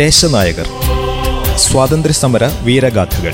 ദേശനായകർ. 0.00 0.66
സ്വാതന്ത്ര്യസമര 1.56 2.44
വീരഗാഥകൾ. 2.62 3.32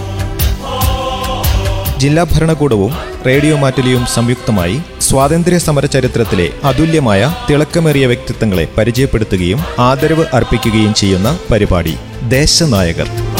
ജില്ലാ 1.99 2.23
ഭരണകൂടവും 2.23 2.92
റേഡിയോ 3.26 3.57
മാറ്റലിയും 3.57 4.07
സംയുക്തമായി 4.07 4.81
സ്വാതന്ത്ര്യ 5.00 5.58
സമര 5.58 5.87
ചരിത്രത്തിലെ 5.87 6.50
അതുല്യമായ 6.65 7.34
തിളക്കമേറിയ 7.50 8.07
വ്യക്തിത്വങ്ങളെ 8.07 8.68
പരിചയപ്പെടുത്തുകയും 8.79 9.61
ആദരവ് 9.79 10.25
അർപ്പിക്കുകയും 10.34 10.94
ചെയ്യുന്ന 10.94 11.38
പരിപാടി 11.50 11.94
ദേശനായകർ. 12.29 13.36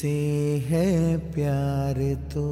से 0.00 0.10
है 0.68 1.16
प्यार 1.32 1.96
तो 2.32 2.44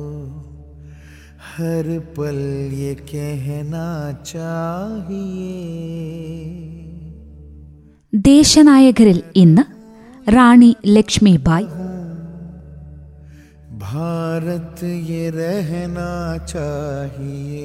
हर 1.50 1.86
पल 2.16 2.38
ये 2.74 2.94
कहना 3.06 3.86
चाहिए 4.32 5.52
ദേശനായകരിൽ 8.12 9.20
ഇന്ന് 9.42 9.64
റാണി 10.26 10.72
ലക്ഷ്മിബായ് 10.96 11.70
भारत 13.86 14.78
ये 15.08 15.24
रहना 15.32 16.10
चाहिए 16.52 17.64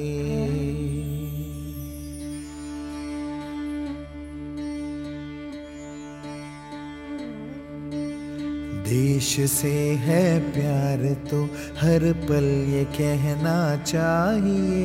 देश 8.85 9.29
से 9.51 9.73
है 9.99 10.39
प्यार 10.51 11.03
तो 11.29 11.43
हर 11.79 12.03
पल 12.27 12.45
ये 12.69 12.83
कहना 12.97 13.59
चाहिए। 13.83 14.83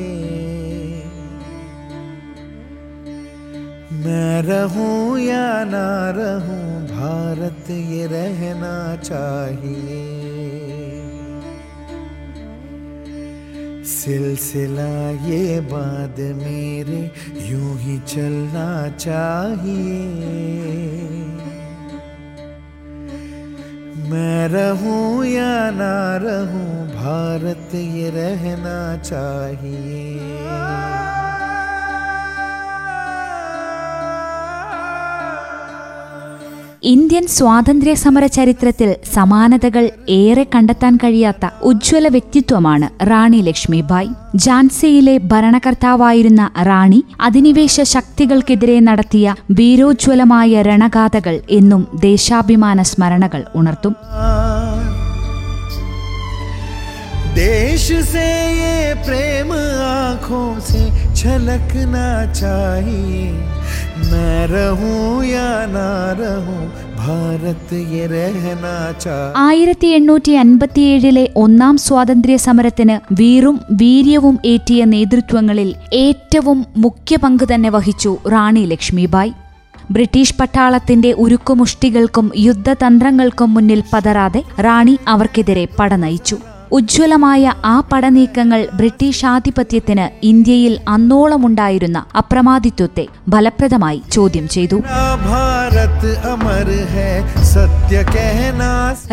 मैं 4.03 4.41
रहूँ 4.41 5.19
या 5.19 5.63
ना 5.63 5.89
रहूँ, 6.09 6.87
भारत 6.87 7.69
ये 7.69 8.07
रहना 8.07 8.95
चाहिए। 8.95 10.01
सिलसिला 13.91 14.93
ये 15.27 15.59
बाद 15.61 16.19
मेरे 16.37 17.01
यूँ 17.49 17.77
ही 17.79 17.99
चलना 18.07 18.89
चाहिए। 18.97 19.89
मैं 24.11 24.47
रहूँ 24.49 25.25
या 25.25 25.71
ना 25.71 26.17
रहूँ 26.23 26.87
भारत 26.87 27.75
ये 27.75 28.09
रहना 28.09 28.97
चाहिए। 28.97 31.10
ഇന്ത്യൻ 36.86 37.24
സ്വാതന്ത്ര്യ 37.28 37.94
സമര 37.96 38.24
ചരിത്രത്തിൽ 38.34 38.90
സമാനതകൾ 39.14 39.84
ഏറെ 40.16 40.44
കണ്ടെത്താൻ 40.52 40.94
കഴിയാത്ത 40.96 41.46
ഉജ്ജ്വല 41.62 42.08
വ്യക്തിത്വമാണ് 42.08 42.88
റാണി 43.02 43.40
ലക്ഷ്മിബായ് 43.42 44.10
ഝാൻസിയിലെ 44.44 45.16
ഭരണകർത്താവായിരുന്ന 45.32 46.42
റാണി 46.68 47.00
അധിനിവേശ 47.20 47.80
ശക്തികൾക്കെതിരെ 47.92 48.78
നടത്തിയ 48.88 49.26
വീരോജ്വലമായ 49.52 50.62
രണഗാഥകൾ 50.64 51.36
എന്നും 51.58 51.82
ദേശാഭിമാന 52.02 52.82
സ്മരണകൾ 52.92 53.42
ഉണർത്തും 53.54 53.96
देश 57.38 57.82
से 58.04 58.28
ये 58.54 58.76
प्रेम 59.02 59.50
आंखों 59.88 60.46
से 60.62 60.82
छलकना 61.16 62.06
चाहिए 62.32 63.26
ആയിരത്തി 69.37 69.87
എണ്ണൂറ്റി 69.87 70.31
അൻപത്തിയേഴിലെ 70.31 71.29
ഒന്നാം 71.35 71.77
സ്വാതന്ത്ര്യ 71.77 72.37
സമരത്തിന് 72.37 73.13
വീറും 73.13 73.59
വീര്യവും 73.71 74.39
ഏറ്റിയ 74.45 74.85
നേതൃത്വങ്ങളിൽ 74.85 75.75
ഏറ്റവും 75.93 76.65
മുഖ്യ 76.77 77.17
പങ്ക് 77.17 77.53
തന്നെ 77.53 77.69
വഹിച്ചു 77.69 78.17
റാണി 78.31 78.59
ലക്ഷ്മിബായ്. 78.59 79.31
ബ്രിട്ടീഷ് 79.91 80.35
പട്ടാളത്തിന്റെ 80.39 81.13
ഉരുക്കുമുഷ്ടികൾക്കും 81.13 82.31
യുദ്ധതന്ത്രങ്ങൾക്കും 82.37 83.53
മുന്നിൽ 83.53 83.83
പതറാതെ 83.93 84.43
റാണി 84.59 84.97
അവർക്കെതിരെ 85.07 85.67
പടനയിച്ചു. 85.79 86.37
ഉജ്ജ്വലമായ 86.71 87.53
ആ 87.65 87.79
പടനീക്കങ്ങൾ 87.79 88.67
ബ്രിട്ടീഷ് 88.73 89.25
ആധിപത്യത്തിന് 89.25 90.25
ഇന്ത്യയിൽ 90.25 90.79
അന്നോളമുണ്ടായിരുന്ന 90.87 92.05
അപ്രമാദിത്വത്തെ 92.17 93.07
ഫലപ്രദമായി 93.31 94.01
ചോദ്യം 94.11 94.47
ചെയ്തു. 94.47 94.75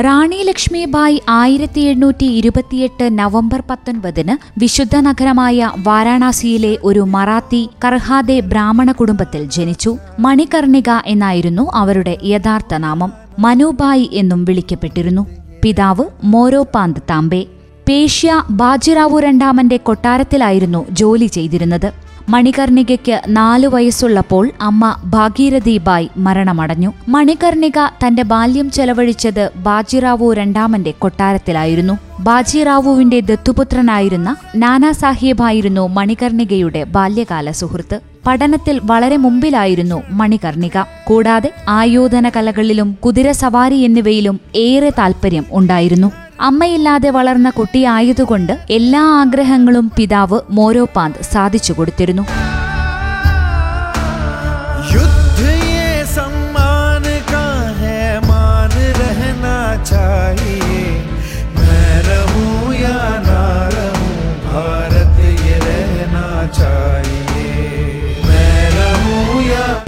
റാണി 0.00 0.36
ലക്ഷ്മിബായ് 0.36 1.18
ആയിരത്തി 1.28 1.80
എണ്ണൂറ്റി 1.80 2.24
ഇരുപത്തിയെട്ട് 2.24 3.18
നവംബർ 3.18 3.62
പത്തൊൻപതിന് 3.70 4.60
വിശുദ്ധ 4.60 4.96
നഗരമായ 4.96 5.70
വാരാണസിയിലെ 5.78 6.78
ഒരു 6.84 7.00
മറാത്തി 7.00 7.70
കർഹാദെ 7.84 8.40
ബ്രാഹ്മണ 8.40 8.92
കുടുംബത്തിൽ 8.92 9.44
ജനിച്ചു. 9.44 9.98
മണികർണിക 10.18 10.90
എന്നായിരുന്നു 11.06 11.70
അവരുടെ 11.74 12.18
യഥാർത്ഥ 12.24 12.74
നാമം 12.74 13.12
മനുബായി 13.38 14.10
എന്നും 14.12 14.44
വിളിക്കപ്പെട്ടിരുന്നു. 14.44 15.37
പിതാവ് 15.62 16.04
മോരോപാന്ത് 16.24 17.00
താംബെ. 17.10 17.46
പേഷ്യ 17.88 18.44
ബാജിറാവു 18.50 19.20
രണ്ടാമന്റെ 19.20 19.76
കൊട്ടാരത്തിലായിരുന്നു 19.76 20.86
ജോലി 20.90 21.26
ചെയ്തിരുന്നത്. 21.26 22.07
മണികർണികയ്ക്ക് 22.28 23.22
നാലു 23.28 23.68
വയസ്സുള്ളപ്പോൾ 23.68 24.50
അമ്മ 24.60 24.96
ഭാഗീരഥി 25.04 25.78
ബായ് 25.78 26.08
മരണമടഞ്ഞു. 26.16 26.92
മണികർണിക 27.08 28.06
തന്റെ 28.06 28.22
ബാല്യം 28.22 28.70
ചെലവഴിച്ചത് 28.70 29.50
ബാജിറാവു 29.56 30.32
രണ്ടാമന്റെ 30.32 30.90
കൊട്ടാരത്തിലായിരുന്നു. 30.90 31.98
ബാജിറാവുവിന്റെ 32.20 33.20
ദത്തുപുത്രനായിരുന്ന 33.20 34.36
നാനാ 34.56 34.92
സാഹിബായിരുന്നു 34.92 35.88
മണികർണികയുടെ 35.88 36.84
ബാല്യകാല 36.84 37.50
സുഹൃത്ത്. 37.50 38.00
പഠനത്തിൽ 38.26 38.80
വളരെ 38.84 39.16
മുമ്പിലായിരുന്നു 39.16 40.02
മണികർണിക. 40.10 40.82
കൂടാതെ 41.04 41.52
ആയോധന 41.68 42.28
കലകളിലും 42.28 42.98
കുതിരസവാരി 43.06 43.76
എന്നിവയിലും 43.76 44.40
ഏറെ 44.56 44.90
താൽപ്പര്യം 44.90 45.44
ഉണ്ടായിരുന്നു. 45.52 46.12
അമ്മയില്ലാതെ 46.40 47.10
വളർന്ന 47.10 47.50
കുട്ടിയായതുകൊണ്ട് 47.50 48.58
എല്ലാ 48.70 49.02
ആഗ്രഹങ്ങളും 49.22 49.92
പിതാവ് 49.96 50.40
മോരോപാന്ത് 50.50 51.22
സാധിച്ചു 51.22 51.72
കൊടുത്തിരുന്നു. 51.72 52.47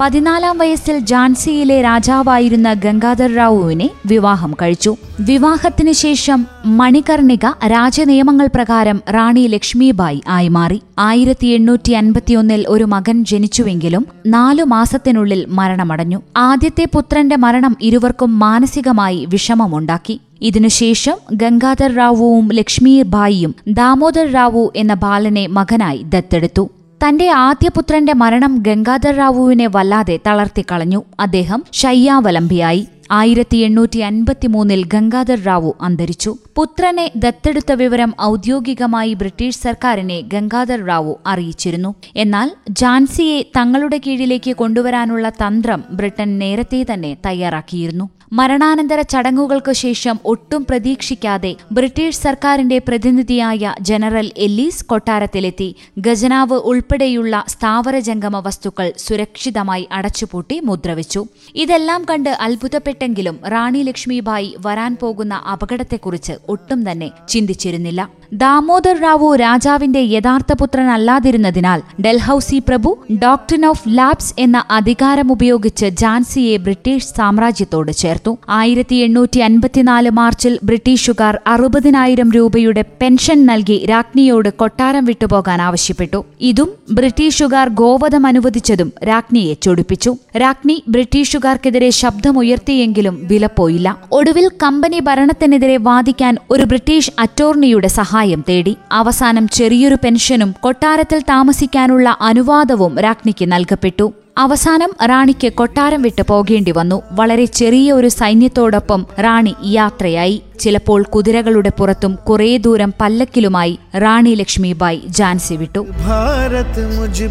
പതിനാലാം 0.01 0.57
വയസ്സിൽ 0.57 0.97
ഝാൻസിയിലെ 0.97 1.81
രാജാവായിരുന്ന 1.81 2.73
ഗംഗാധർ 2.73 3.35
റാവുവിനെ 3.35 3.89
വിവാഹം 4.05 4.55
കഴിച്ചു. 4.61 4.95
വിവാഹത്തിന് 5.19 5.91
ശേഷം 5.91 6.47
മണികർണിക 6.65 7.45
രാജനിയമങ്ങൾ 7.67 8.47
പ്രകാരം 8.55 9.01
റാണി 9.09 9.47
ലക്ഷ്മിബായി 9.47 10.21
ആയി 10.27 10.47
മാറി. 10.47 10.81
ആയിരത്തി 10.99 11.47
എണ്ണൂറ്റി 11.47 11.91
അൻപത്തിയൊന്നിൽ 11.91 12.65
ഒരു 12.67 12.83
മകൻ 12.83 13.25
ജനിച്ചുവെങ്കിലും 13.25 14.05
നാലു 14.27 14.63
മാസത്തിനുള്ളിൽ 14.63 15.45
മരണമടഞ്ഞു. 15.49 16.21
ആദ്യത്തെ 16.37 16.85
പുത്രന്റെ 16.93 17.35
മരണം 17.35 17.77
ഇരുവർക്കും 17.81 18.39
മാനസികമായി 18.39 19.25
വിഷമമുണ്ടാക്കി. 19.29 20.21
ഇതിനുശേഷം 20.41 21.17
ഗംഗാധർ 21.33 21.95
റാവുവും 21.95 22.49
ലക്ഷ്മിബായിയും 22.53 23.55
ദാമോദർ 23.67 24.31
റാവു 24.31 24.73
എന്ന 24.75 24.93
ബാലനെ 24.93 25.47
മകനായി 25.47 26.01
ദത്തെടുത്തു. 26.09 26.69
തന്റെ 27.03 27.29
ആദ്യപുത്രന്റെ 27.29 28.13
മരണം 28.13 28.63
ഗംഗാധർ 28.67 29.15
റാവുവിനെ 29.15 29.67
വല്ലാതെ 29.67 30.19
തളർത്തിക്കളഞ്ഞു 30.27 31.03
അദ്ദേഹം 31.19 31.63
ശയ്യാവലംബിയായി. 31.73 32.87
ആയിരത്തി 33.11 33.57
എണ്ണൂറ്റി 33.57 33.99
അൻപത്തിമൂന്നിൽ 33.99 34.85
ഗംഗാധർ 34.85 35.39
റാവു 35.45 35.71
അന്തരിച്ചു. 35.81 36.37
പുത്രനെ 36.55 37.11
ദത്തെടുത്ത 37.15 37.71
വിവരം 37.71 38.13
ഔദ്യോഗികമായി 38.21 39.13
ബ്രിട്ടീഷ് 39.13 39.55
സർക്കാരിനെ 39.55 40.21
ഗംഗാധർ 40.21 40.85
റാവു 40.85 41.19
അറിയിച്ചിരുന്നു. 41.27 41.95
എന്നാൽ 42.15 42.51
ജാൻസിയെ 42.69 43.41
തങ്ങളുടെ 43.57 44.01
കീഴിലേക്ക് 44.07 44.55
കൊണ്ടുവരാനുള്ള 44.55 45.29
തന്ത്രം 45.29 45.83
ബ്രിട്ടൻ 45.91 46.39
നേരത്തെ 46.39 46.85
തന്നെ 46.93 47.17
തയ്യാറാക്കിയിരുന്നു. 47.25 48.09
മരണാനന്തര 48.31 49.01
ചടങ്ങുകൾക്കു 49.01 49.71
ശേഷം 49.71 50.19
ഒട്ടും 50.25 50.65
പ്രതീക്ഷിക്കാതെ 50.69 51.55
ബ്രിട്ടീഷ് 51.71 52.17
സർക്കാരിന്റെ 52.17 52.77
പ്രതിനിധിയായ 52.77 53.73
ജനറൽ 53.81 54.31
എല്ലീസ് 54.37 54.85
കൊട്ടാരത്തിലെത്തി. 54.85 55.75
ഖജനാവ് 56.07 56.57
ഉൾപ്പെടെയുള്ള 56.71 57.43
സ്ഥാവര 57.47 57.99
ജംഗമ 57.99 58.39
വസ്തുക്കൾ 58.39 58.93
സുരക്ഷിതമായി 58.97 59.87
അടച്ചുപൂട്ടി 59.91 60.59
മുദ്രവച്ചു. 60.59 61.25
ഇതെല്ലാം 61.55 62.05
കണ്ട് 62.09 62.29
അത്ഭുതപ്പെട്ടെങ്കിലും 62.29 63.39
റാണി 63.47 63.83
ലക്ഷ്മിബായി 63.83 64.55
വരാൻ 64.65 64.97
പോകുന്ന 65.01 65.33
അപകടത്തെക്കുറിച്ച് 65.53 66.35
ഒട്ടും 66.49 66.91
തന്നെ 66.91 67.11
ചിന്തിച്ചിരുന്നില്ല. 67.29 68.09
ദാമോദർ 68.33 68.97
റാവു 69.01 69.35
രാജാവിന്റെ 69.35 69.99
യഥാർത്ഥ 69.99 70.51
പുത്രനല്ലാതിരുന്നതിനാൽ 70.53 71.79
ഡൽഹൌസി 72.01 72.59
പ്രഭു 72.67 72.91
ഡോക്ടർ 73.23 73.65
ഓഫ് 73.65 73.89
ലാബ്സ് 73.89 74.33
എന്ന 74.39 74.63
അധികാരമുപയോഗിച്ച് 74.71 75.85
ജാൻസിയെ 75.85 76.57
ബ്രിട്ടീഷ് 76.57 77.11
സാമ്രാജ്യത്തോട് 77.17 77.91
ചേർത്തു. 77.91 78.20
ആയിരത്തി 78.49 78.95
എണ്ണൂറ്റി 78.95 79.39
അൻപത്തിനാല് 79.39 80.09
മാർച്ചിൽ 80.09 80.59
ബ്രിട്ടീഷുകാർ 80.63 81.39
അറുപതിനായിരം 81.47 82.31
രൂപയുടെ 82.31 82.81
പെൻഷൻ 83.01 83.45
നൽകി 83.45 83.85
രാജ്ഞിയോട് 83.89 84.49
കൊട്ടാരം 84.49 85.05
വിട്ടുപോകാൻ 85.05 85.61
ആവശ്യപ്പെട്ടു. 85.61 86.25
ഇതും 86.41 86.69
ബ്രിട്ടീഷുകാർ 86.91 87.69
ഗോവധം 87.69 88.25
അനുവദിച്ചതും 88.25 88.93
രാജ്ഞിയെ 89.07 89.53
ചൊടിപ്പിച്ചു. 89.53 90.15
രാജ്ഞി 90.37 90.83
ബ്രിട്ടീഷുകാർക്കെതിരെ 90.87 91.89
ശബ്ദമുയർത്തിയെങ്കിലും 91.89 93.27
വിലപ്പോയില്ല. 93.31 93.97
ഒടുവിൽ 94.11 94.49
കമ്പനി 94.63 94.99
ഭരണത്തിനെതിരെ 94.99 95.77
വാദിക്കാൻ 95.77 96.37
ഒരു 96.51 96.63
ബ്രിട്ടീഷ് 96.63 97.11
അറ്റോർണിയുടെ 97.19 97.87
സഹായം 97.87 98.43
തേടി. 98.49 98.77
അവസാനം 98.91 99.47
ചെറിയൊരു 99.47 99.97
പെൻഷനും 100.03 100.55
കൊട്ടാരത്തിൽ 100.59 101.19
താമസിക്കാനുള്ള 101.19 102.17
അനുവാദവും 102.21 102.99
രാജ്ഞിക്ക് 102.99 103.51
നൽകപ്പെട്ടു. 103.51 104.13
അവസാനം 104.37 104.89
റാണിക്ക് 105.05 105.53
കൊട്ടാരം 105.53 106.01
വിട്ടു 106.01 106.21
പോകേണ്ടി 106.29 106.71
വന്നു. 106.71 107.01
വളരെ 107.11 107.45
ചെറിയ 107.45 107.93
ഒരു 107.93 108.07
സൈന്യത്തോടൊപ്പം 108.07 109.05
റാണി 109.19 109.55
യാത്രയായി. 109.65 110.41
ചിലപ്പോൾ 110.59 111.03
കുതിരകളുടെ 111.03 111.69
പുറത്തും 111.69 112.19
കുറേ 112.29 112.57
ദൂരം 112.57 112.93
പല്ലക്കിലുമായി 113.01 113.79
റാണി 113.97 114.29
ലക്ഷ്മിബായി 114.29 115.01
ജാൻസി 115.07 115.53
വിട്ടു. 115.53 115.79
ഭാരത് 115.79 116.99
മുജ് 116.99 117.25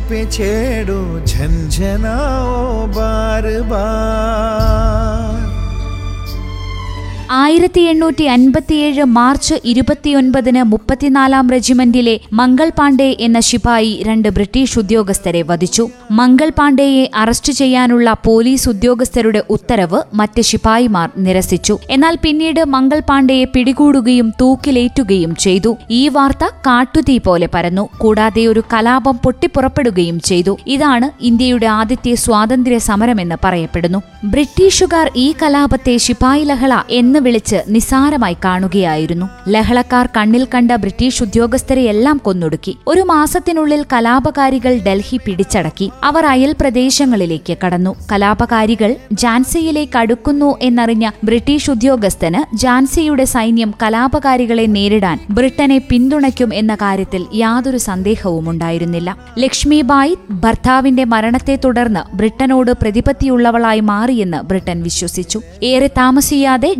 ആയിരത്തി 7.51 7.81
എണ്ണൂറ്റി 7.81 8.25
അൻപത്തിയേഴ് 8.33 9.05
മാർച്ച് 9.05 9.55
ഇരുപത്തിയൊൻപതിന് 9.65 10.63
മുപ്പത്തിനാലാം 10.63 11.51
റെജിമെന്റിലെ 11.51 12.21
മംഗൾ 12.33 12.69
പാണ്ഡെ 12.79 13.17
എന്ന 13.21 13.41
ശിപായി 13.41 14.03
രണ്ട് 14.07 14.29
ബ്രിട്ടീഷ് 14.29 14.79
ഉദ്യോഗസ്ഥരെ 14.79 15.43
വധിച്ചു. 15.43 15.85
മംഗൾ 16.11 16.51
പാണ്ഡെയെ 16.59 17.11
അറസ്റ്റ് 17.15 17.53
ചെയ്യാനുള്ള 17.53 18.13
പോലീസ് 18.27 18.69
ഉദ്യോഗസ്ഥരുടെ 18.69 19.43
ഉത്തരവ് 19.51 20.03
മറ്റ് 20.15 20.43
ശിപായിമാർ 20.43 21.09
നിരസിച്ചു. 21.17 21.79
എന്നാൽ 21.91 22.19
പിന്നീട് 22.23 22.65
മംഗൾ 22.65 23.03
പാണ്ഡെയെ 23.09 23.45
പിടികൂടുകയും 23.45 24.33
തൂക്കിലേറ്റുകയും 24.41 25.37
ചെയ്തു. 25.37 25.77
ഈ 25.91 26.09
വാർത്ത 26.09 26.51
കാട്ടുതീ 26.67 27.19
പോലെ 27.19 27.49
പരന്നു. 27.55 27.89
കൂടാതെ 27.99 28.47
ഒരു 28.47 28.65
കലാപം 28.75 29.19
പൊട്ടിപ്പുറപ്പെടുകയും 29.25 30.21
ചെയ്തു. 30.21 30.59
ഇതാണ് 30.67 31.11
ഇന്ത്യയുടെ 31.25 31.67
ആദ്യത്തെ 31.67 32.15
സ്വാതന്ത്ര്യ 32.27 32.79
സമരമെന്ന് 32.79 33.41
പറയപ്പെടുന്നു. 33.45 34.03
ബ്രിട്ടീഷുകാർ 34.25 35.11
ഈ 35.17 35.29
കലാപത്തെ 35.43 35.97
ശിപായി 35.97 36.45
ലഹള 36.45 36.83
എന്ന് 36.91 37.19
വിളിച്ച് 37.19 37.39
നിസാരമായി 37.69 38.37
കാണുകയായിരുന്നു. 38.45 39.27
ലഹളക്കാർ 39.49 40.09
കണ്ണിൽ 40.17 40.47
കണ്ട 40.55 40.73
ബ്രിട്ടീഷ് 40.73 41.23
ഉദ്യോഗസ്ഥരെയെല്ലാം 41.23 42.21
കൊന്നൊടുക്കി. 42.25 42.77
ഒരു 42.87 43.01
മാസത്തിനുള്ളിൽ 43.01 43.85
കലാപകാരികൾ 43.93 44.81
ഡൽഹി 44.87 45.21
പിടിച്ചടക്കി. 45.27 45.91
അവർ 46.05 46.27
അയൽ 46.27 46.55
പ്രദേശങ്ങളിലേക്ക് 46.61 47.57
കടന്നു. 47.67 47.97
കലാപകാരികൾ 48.13 48.97
ജാൻസിയിലേക്ക് 49.13 49.99
അടുക്കുന്നു 49.99 50.57
എന്നറിഞ്ഞ 50.63 51.11
ബ്രിട്ടീഷ് 51.25 51.71
ഉദ്യോഗസ്ഥന് 51.71 52.57
ജാൻസിയുടെ 52.57 53.25
സൈന്യം 53.25 53.75
കലാപകാരികളെ 53.83 54.67
നേരിടാൻ 54.67 55.19
ബ്രിട്ടനെ 55.31 55.79
പിന്തുണയ്ക്കും 55.79 56.55
എന്ന 56.55 56.75
കാര്യത്തിൽ 56.75 57.27
യാതൊരു 57.35 57.77
സന്ദേഹവും 57.77 58.51
ഉണ്ടായിരുന്നില്ല. 58.51 59.17
ലക്ഷ്മിബായി 59.39 60.19
ഭർത്താവിന്റെ 60.31 61.05
മരണത്തെ 61.05 61.59
തുടർന്ന് 61.65 62.17
ബ്രിട്ടനോട് 62.17 62.71
പ്രതിപത്തിയുള്ളവളായി 62.71 63.81
മാറിയെന്ന് 63.81 64.43
ബ്രിട്ടൻ 64.43 64.83
വിശ്വസിച്ചു. 64.83 65.41
ഏറെ 65.63 65.87
താമസിയാതെ 65.87 66.75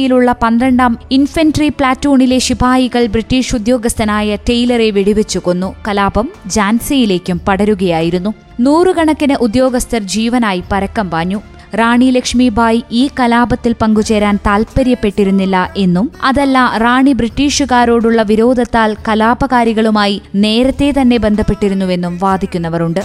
ജാൻസിയിലുള്ള 0.00 0.32
പന്ത്രണ്ടാം 0.42 0.92
ഇൻഫെൻട്രി 1.16 1.66
പ്ലാറ്റൂണിലെ 1.68 2.36
ശിപായികൾ 2.44 3.02
ബ്രിട്ടീഷ് 3.14 3.54
ഉദ്യോഗസ്ഥനായ 3.54 4.36
ടെയ്ലറെ 4.48 4.86
വെടിവെച്ചു 4.96 5.38
കൊന്നു. 5.38 5.68
കലാപം 5.88 6.26
ജാൻസിയിലേക്കും 6.46 7.38
പടരുകയായിരുന്നു. 7.48 8.30
നൂറുകണക്കിന് 8.60 9.36
ഉദ്യോഗസ്ഥർ 9.46 10.02
ജീവനായി 10.14 10.62
പരക്കം 10.72 11.10
പാഞ്ഞു. 11.10 11.40
റാണി 11.74 12.08
ലക്ഷ്മിബായി 12.16 12.80
ഈ 13.00 13.02
കലാപത്തിൽ 13.20 13.74
പങ്കുചേരാൻ 13.82 14.38
താൽപ്പര്യപ്പെട്ടിരുന്നില്ല 14.46 15.56
എന്നും 15.76 16.06
അതല്ല 16.24 16.58
റാണി 16.84 17.12
ബ്രിട്ടീഷുകാരോടുള്ള 17.12 18.22
വിരോധത്താൽ 18.22 18.96
കലാപകാരികളുമായി 19.08 20.16
നേരത്തെ 20.46 20.90
തന്നെ 21.00 21.18
ബന്ധപ്പെട്ടിരുന്നുവെന്നും 21.26 22.16
വാദിക്കുന്നവരുണ്ട്. 22.22 23.02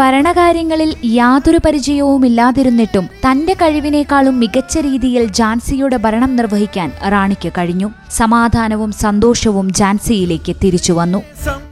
ഭരണകാര്യങ്ങളിൽ 0.00 0.90
യാതൊരു 1.04 1.58
പരിചയവുമില്ലാതിരുന്നിട്ടും 1.64 3.06
തന്റെ 3.24 3.54
കഴിവിനേക്കാളും 3.54 4.38
മികച്ച 4.38 4.78
രീതിയിൽ 4.78 5.24
ജാൻസിയുടെ 5.24 5.96
ഭരണം 5.96 6.36
നിർവഹിക്കാൻ 6.36 6.92
റാണിക്ക് 7.08 7.50
കഴിഞ്ഞു. 7.58 7.88
സമാധാനവും 8.10 8.92
സന്തോഷവും 8.92 9.72
ജാൻസിയിലേക്ക് 9.72 10.56
തിരിച്ചു 10.64 10.92
വന്നു. 10.92 11.22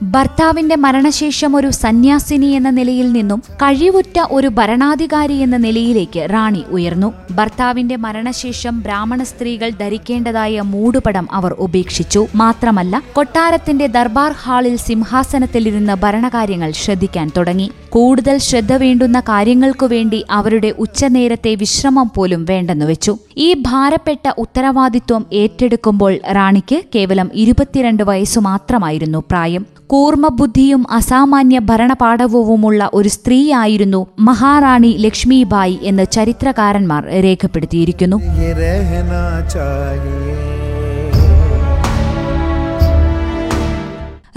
ഭർത്താവിന്റെ 0.02 0.76
മരണശേഷം 0.76 1.56
ഒരു 1.56 1.70
സന്യാസിനി 1.70 2.46
എന്ന 2.46 2.70
നിലയിൽ 2.70 3.12
നിന്നും 3.12 3.42
കഴിവുറ്റ 3.54 4.20
ഒരു 4.30 4.48
ഭരണാധികാരി 4.48 5.32
എന്ന 5.32 5.56
നിലയിലേക്ക് 5.56 6.28
റാണി 6.32 6.64
ഉയർന്നു. 6.70 7.14
ഭർത്താവിന്റെ 7.30 7.96
മരണശേഷം 7.96 8.80
ബ്രാഹ്മണ 8.80 9.22
സ്ത്രീകൾ 9.22 9.68
ധരിക്കേണ്ടതായ 9.68 10.60
മൂടുപടം 10.60 11.28
അവർ 11.32 11.52
ഉപേക്ഷിച്ചു. 11.52 12.26
മാത്രമല്ല 12.34 13.02
കൊട്ടാരത്തിന്റെ 13.12 13.86
ദർബാർ 13.86 14.32
ഹാളിൽ 14.32 14.76
സിംഹാസനത്തിലിരുന്ന് 14.76 15.92
ഭരണകാര്യങ്ങൾ 15.92 16.70
ശ്രദ്ധിക്കാൻ 16.70 17.30
തുടങ്ങി. 17.36 17.70
കൂടുതൽ 17.88 18.38
ശ്രദ്ധ 18.38 18.72
വേണ്ടുന്ന 18.72 19.20
കാര്യങ്ങൾക്കു 19.20 19.86
വേണ്ടി 19.86 20.24
അവരുടെ 20.30 20.74
ഉച്ചനേരത്തെ 20.78 21.54
വിശ്രമം 21.54 22.10
പോലും 22.16 22.44
വേണ്ടെന്ന് 22.44 22.84
വെച്ചു. 22.84 23.18
ഈ 23.36 23.52
ഭാരപ്പെട്ട 23.52 24.32
ഉത്തരവാദിത്വം 24.38 25.26
ഏറ്റെടുക്കുമ്പോൾ 25.32 26.18
റാണിക്ക് 26.32 26.82
കേവലം 26.94 27.30
ഇരുപത്തിരണ്ട് 27.34 28.02
വയസ്സു 28.02 28.40
മാത്രമായിരുന്നു 28.40 29.18
പ്രായം. 29.30 29.57
കൂർമ്മബുദ്ധിയും 29.86 30.86
അസാമാന്യ 30.90 31.58
ഭരണപാഠവുമുള്ള 31.58 32.90
ഒരു 32.94 33.08
സ്ത്രീയായിരുന്നു 33.08 34.06
മഹാറാണി 34.18 34.96
ലക്ഷ്മിബായി 34.98 35.78
എന്ന് 35.82 36.06
ചരിത്രകാരന്മാർ 36.12 37.04
രേഖപ്പെടുത്തിയിരിക്കുന്നു. 37.06 38.16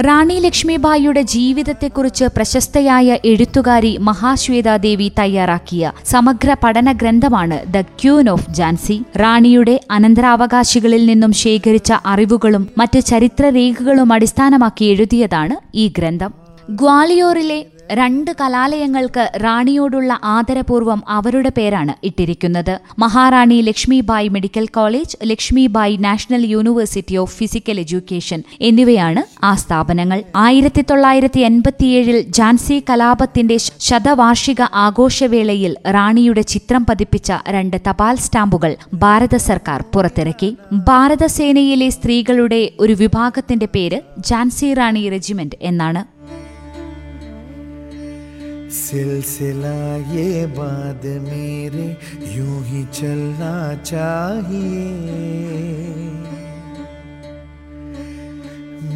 റാണി 0.06 0.34
ലക്ഷ്മിബായിയുടെ 0.34 1.22
ജീവിതത്തെക്കുറിച്ച് 1.22 2.26
പ്രശസ്തയായ 2.26 3.18
എഴുത്തുകാരി 3.26 3.98
മഹാശ്വേതാദേവി 3.98 5.12
തയ്യാറാക്കിയ 5.20 5.92
സമഗ്ര 6.06 6.56
പഠന 6.64 6.92
ഗ്രന്ഥമാണ് 6.92 7.74
ദ 7.74 7.82
ക്യൂൻ 7.82 8.30
ഓഫ് 8.30 8.50
ജാൻസി. 8.52 8.98
റാണിയുടെ 9.18 9.80
അനന്തരാവകാശികളിൽ 9.92 11.06
നിന്നും 11.06 11.34
ശേഖരിച്ച 11.34 11.94
അറിവുകളും 12.06 12.70
മറ്റ് 12.78 13.02
ചരിത്രരേഖകളും 13.02 14.14
അടിസ്ഥാനമാക്കി 14.14 14.86
എഴുതിയതാണ് 14.86 15.58
ഈ 15.76 15.88
ഗ്രന്ഥം. 15.98 16.41
ഗ്വാളിയോറിലെ 16.76 17.66
രണ്ട് 17.92 18.32
കലാലയങ്ങൾക്ക് 18.42 19.32
റാണിയോടുള്ള 19.44 20.20
ആദരപൂർവം 20.24 21.04
അവരുടെ 21.08 21.52
പേരാണ് 21.58 21.94
ഇട്ടിരിക്കുന്നത്. 22.04 22.80
Maharani 23.00 23.62
Lakshmibai 23.62 24.28
medical 24.28 24.66
college 24.66 25.18
Lakshmibai 25.24 25.96
national 25.98 26.46
university 26.46 27.16
of 27.16 27.38
physical 27.38 27.80
education 27.80 28.44
എന്നിവയാണ് 28.62 29.46
ആ 29.46 29.56
സ്ഥാപനങ്ങൾ. 29.56 30.24
ആയിരത്തി 30.36 30.82
തൊള്ളായിരത്തി 30.82 31.40
എൺപത്തിയേഴിൽ 31.40 32.22
ജാൻസി 32.22 32.84
കലാപത്തിന്റെ 32.90 33.58
ശതവാർഷിക 33.58 34.62
ആഘോഷവേളയിൽ 34.62 35.76
റാണിയുടെ 35.88 36.42
ചിത്രം 36.42 36.86
പതിപ്പിച്ച 36.90 37.32
രണ്ട് 37.48 37.78
തപാൽ 37.90 38.16
സ്റ്റാമ്പുകൾ 38.16 38.76
ഭാരത 38.94 39.36
സർക്കാർ 39.36 39.82
പുറത്തിറക്കി. 39.96 40.58
ഭാരതസേനയിലെ 40.88 41.90
സ്ത്രീകളുടെ 41.90 42.72
ഒരു 42.80 42.94
വിഭാഗത്തിന്റെ 42.94 43.66
പേര് 43.66 44.02
ജാൻസി 44.18 44.74
റാണി 44.74 45.10
റെജിമെന്റ് 45.10 45.56
എന്നാണ്. 45.62 46.21
सिलसिला 48.72 49.96
ये 50.14 50.46
बाद 50.46 51.06
मेरे 51.22 51.98
यूँ 52.36 52.64
ही 52.66 52.84
चलना 52.94 53.84
चाहिए। 53.84 54.86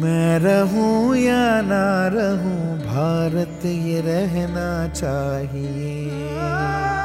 मैं 0.00 0.38
रहूँ 0.38 1.16
या 1.16 1.62
ना 1.62 2.08
रहूँ, 2.08 2.78
भारत 2.78 3.66
ये 3.66 4.00
रहना 4.00 4.88
चाहिए। 4.88 6.95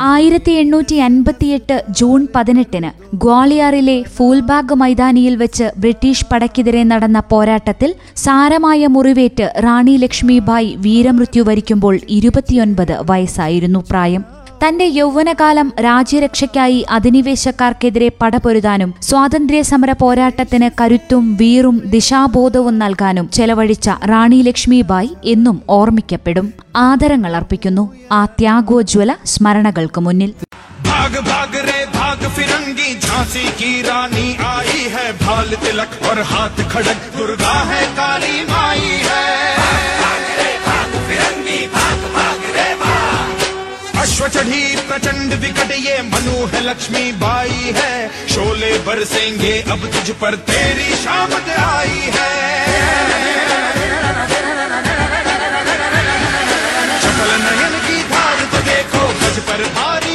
ആയിരത്തി 0.00 0.50
എണ്ണൂറ്റി 0.50 0.94
അൻപത്തിയെട്ട് 0.94 1.84
ജൂൺ 1.88 2.28
പതിനെട്ടിന് 2.34 2.90
ഗ്വാളിയാറിലെ 3.14 4.02
ഫൂൽബാഗ് 4.02 4.74
മൈതാനിയിൽ 4.74 5.36
വെച്ച് 5.36 5.70
ബ്രിട്ടീഷ് 5.76 6.24
പടയ്ക്കെതിരെ 6.30 6.82
നടന്ന 6.82 7.20
പോരാട്ടത്തിൽ 7.20 7.94
സാരമായ 8.14 8.86
മുറിവേറ്റ് 8.86 9.52
റാണി 9.58 9.96
ലക്ഷ്മിബായി 9.96 10.76
വീരമൃത്യു 10.76 11.42
വരിക്കുമ്പോൾ 11.42 12.00
ഇരുപത്തിയൊൻപത് 12.08 13.10
വയസ്സായിരുന്നു 13.10 13.84
പ്രായം. 13.90 14.35
തന്റെ 14.61 14.85
യൗവനകാലം 14.95 15.67
രാജ്യരക്ഷയ്ക്കായി 15.85 16.79
അധിനിവേശക്കാർക്കെതിരെ 16.95 18.09
പടപൊരുതാനും 18.19 18.89
സ്വാതന്ത്ര്യ 19.01 19.61
സമര 19.69 19.91
പോരാട്ടത്തിന് 20.01 20.69
കരുത്തും 20.79 21.23
വീറും 21.39 21.77
ദിശാബോധവും 21.93 22.75
നൽകാനും 22.79 23.27
ചെലവഴിച്ച 23.33 23.89
റാണി 24.11 24.39
ലക്ഷ്മിബായി 24.41 25.11
എന്നും 25.33 25.57
ഓർമ്മിക്കപ്പെടും 25.71 26.47
ആദരങ്ങൾ 26.83 27.33
അർപ്പിക്കുന്നു 27.35 27.85
ആ 28.11 28.21
ത്യാഗോജ്വല 28.39 29.11
സ്മരണകൾക്ക് 29.33 30.01
മുന്നിൽ 30.01 30.31
भाग 30.85 31.13
भाग 31.25 31.53
रे 31.65 31.77
भाग 31.93 32.21
फिरंगी 32.33 32.89
झांसी 33.03 33.43
की 33.59 33.71
रानी 33.83 34.25
आई 34.49 34.81
है 34.93 35.05
भाल 35.21 35.49
तिलक 35.63 35.91
और 36.07 36.19
हाथ 36.31 36.57
खड़क 36.73 36.99
दुर्गा 37.15 37.55
है 37.71 37.81
काली 37.97 38.35
माई 38.51 38.85
है 39.05 39.23
चढ़ी 44.36 44.64
प्रचंड 44.88 45.32
विकट 45.42 45.70
ये 45.72 45.96
मनु 46.04 46.46
है 46.52 46.60
लक्ष्मी 46.62 47.04
बाई 47.20 47.72
है। 47.76 47.92
शोले 48.28 48.72
बरसेंगे 48.86 49.52
अब 49.72 49.86
तुझ 49.94 50.10
पर 50.20 50.34
तेरी 50.48 50.88
शामत 50.96 51.48
आई 51.58 52.02
है। 52.16 52.32
चपल 57.02 57.30
नयन 57.44 57.74
की 57.86 57.98
धार 58.12 58.38
तो 58.52 58.58
देखो 58.68 59.02
गज 59.22 59.36
पर 59.48 59.64
भारी 59.78 60.05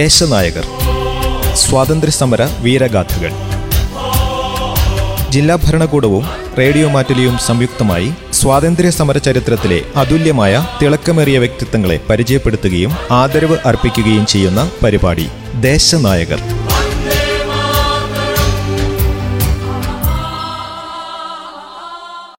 ദേശനായകർ 0.00 0.66
സ്വാതന്ത്ര്യസമര 1.62 2.42
വീരഗാഥകൾ. 2.64 3.32
ജില്ലാ 5.34 5.56
ഭരണകൂടവും 5.64 6.24
റേഡിയോ 6.58 6.86
മാറ്റലിയും 6.94 7.34
സംയുക്തമായി 7.38 8.08
സ്വാതന്ത്ര്യ 8.32 8.90
സമര 8.98 9.18
ചരിത്രത്തിലെ 9.26 9.80
അതുല്യമായ 9.96 10.62
തിളക്കമേറിയ 10.82 11.38
വ്യക്തിത്വങ്ങളെ 11.38 11.98
പരിചയപ്പെടുത്തുകയും 12.10 12.94
ആദരവ് 13.22 13.58
അർപ്പിക്കുകയും 13.66 14.26
ചെയ്യുന്ന 14.26 14.62
പരിപാടി 14.84 15.26
ദേശനായകർ. 15.68 16.42